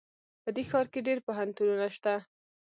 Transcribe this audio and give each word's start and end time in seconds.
په 0.43 0.49
دې 0.55 0.63
ښار 0.69 0.85
کې 0.91 1.05
ډېر 1.07 1.17
پوهنتونونه 1.27 1.87
شته 1.95 2.13